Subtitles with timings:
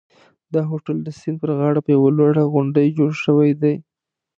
[0.53, 3.75] دا هوټل د سیند پر غاړه په یوه لوړه غونډۍ جوړ شوی دی.